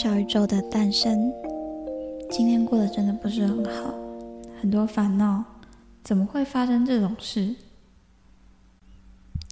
[0.00, 1.34] 小宇宙的诞生。
[2.30, 3.92] 今天过得真的不是很好，
[4.60, 5.42] 很多烦恼。
[6.04, 7.52] 怎么会发生这种事？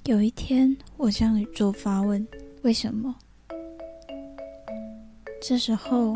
[0.04, 2.24] 有一天，我向宇宙发问：
[2.62, 3.12] 为什么？
[5.42, 6.14] 这时候，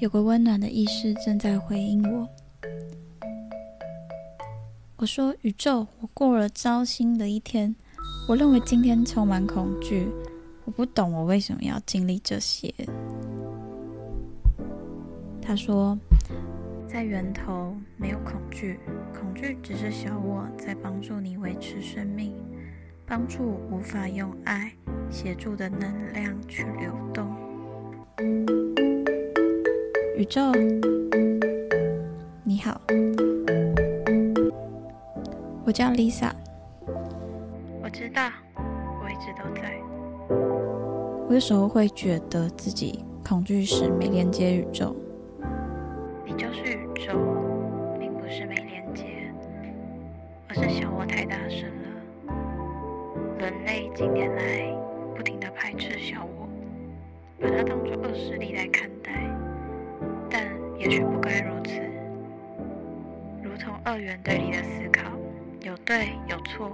[0.00, 2.26] 有个温暖的意识正在回应我。
[4.96, 7.76] 我说：“宇宙，我过了糟心的一天。
[8.26, 10.08] 我认为今天充满恐惧。
[10.72, 12.72] 我不懂我为什么要经历这些。”
[15.42, 15.98] 他说
[16.88, 18.80] ：“在源头没有恐惧，
[19.12, 22.34] 恐惧只是小我在帮助你维持生命，
[23.04, 24.72] 帮助无法用爱
[25.10, 27.36] 协助的能量去流动。”
[30.16, 30.40] 宇宙，
[32.44, 32.80] 你好，
[35.66, 36.32] 我叫 Lisa。
[37.82, 39.78] 我知道，我一直都在。
[41.28, 44.94] 我有时候会觉得自己恐惧时没连接宇宙。
[46.26, 47.18] 你就是宇宙，
[47.98, 49.04] 并不是没连接，
[50.48, 51.82] 而是小我太大声了。
[53.38, 54.72] 人类近年来
[55.16, 56.48] 不停的排斥小我，
[57.40, 59.10] 把它当作恶势力来看待。
[60.30, 60.44] 但
[60.78, 61.80] 也许不该如此，
[63.42, 65.10] 如同二元对立的思考，
[65.62, 66.70] 有对有错，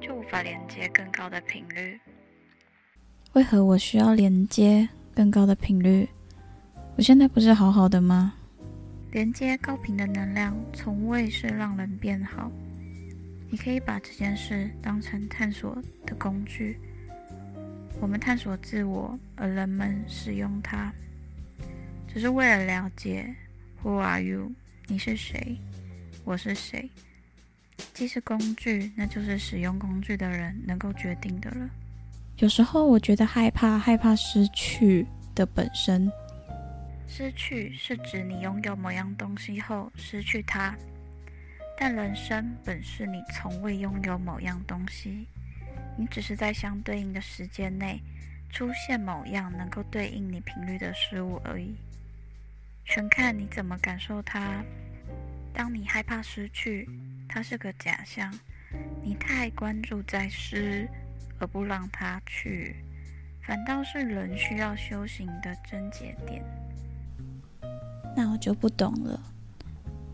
[0.00, 1.98] 就无法连接更高的频率。
[3.34, 6.08] 为何我需要连接更高的频率？
[6.94, 8.32] 我现在不是好好的吗？
[9.10, 12.48] 连接高频的能量，从未是让人变好。
[13.50, 16.78] 你可以把这件事当成探索的工具。
[18.00, 20.92] 我们探索自我，而人们使用它。
[22.06, 23.34] 只是为了了解
[23.82, 24.52] Who are you？
[24.86, 25.56] 你是谁？
[26.22, 26.88] 我是谁？
[27.92, 31.68] 既是工具，那就是使用工具的人能够决定的了。
[32.38, 36.10] 有时候我觉得害怕，害怕失去的本身。
[37.06, 40.74] 失去是指你拥有某样东西后失去它，
[41.78, 45.26] 但人生本是你从未拥有某样东西，
[45.96, 48.00] 你只是在相对应的时间内
[48.50, 51.76] 出现某样能够对应你频率的事物而已。
[52.84, 54.60] 全看你怎么感受它。
[55.52, 56.88] 当你害怕失去，
[57.28, 58.32] 它是个假象。
[59.04, 60.88] 你太关注在失，
[61.38, 62.76] 而不让它去，
[63.46, 66.42] 反倒是人需要修行的症结点。
[68.16, 69.20] 那我就不懂了，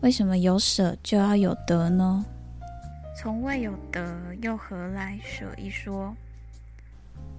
[0.01, 2.25] 为什么有舍就要有得呢？
[3.15, 6.15] 从未有得，又何来舍一说？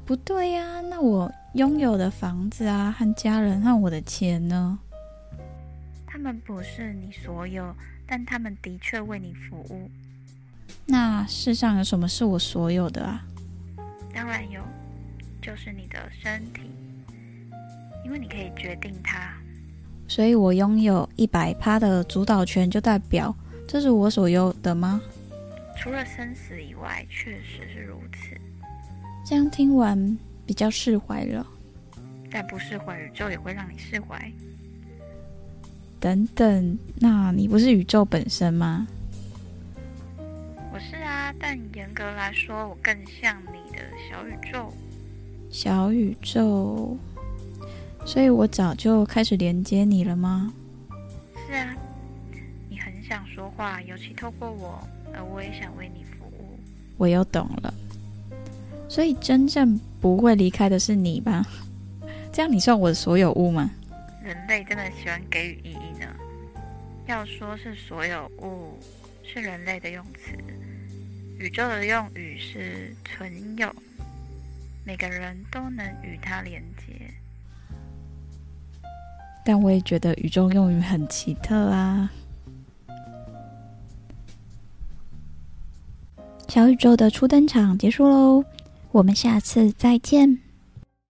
[0.04, 4.78] 不对呀，那我拥有的房子啊，和家人，和我的钱呢？
[6.06, 7.74] 他们不是你所有，
[8.06, 9.90] 但他们的确为你服务。
[10.86, 13.24] 那世上有什么是我所有的啊？
[15.62, 16.62] 是你的身体，
[18.04, 19.32] 因为你可以决定它。
[20.08, 23.32] 所以我拥有一百趴的主导权，就代表
[23.68, 25.00] 这是我所有的吗？
[25.78, 28.36] 除了生死以外，确实是如此。
[29.24, 31.46] 这样听完比较释怀了。
[32.28, 34.32] 但不释怀，宇宙也会让你释怀。
[36.00, 38.88] 等等，那你不是宇宙本身吗？
[40.72, 43.78] 我是啊，但严格来说，我更像你的
[44.10, 44.74] 小宇宙。
[45.52, 46.96] 小宇宙，
[48.06, 50.50] 所以我早就开始连接你了吗？
[51.46, 51.76] 是啊，
[52.70, 54.82] 你很想说话，尤其透过我，
[55.12, 56.58] 而我也想为你服务。
[56.96, 57.74] 我又懂了，
[58.88, 61.46] 所以真正不会离开的是你吧？
[62.32, 63.70] 这样你算我的所有物吗？
[64.24, 66.06] 人类真的喜欢给予意义呢。
[67.06, 68.78] 要说是所有物，
[69.22, 70.32] 是人类的用词；
[71.36, 73.70] 宇宙的用语是存有。
[74.84, 77.14] 每个人都能与它连接。
[79.44, 82.10] 但我也觉得宇宙用语很奇特啊。
[86.48, 88.44] 小宇宙的初登场结束喽，
[88.90, 90.38] 我们下次再见。